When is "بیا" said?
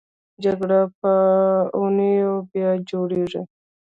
2.51-2.69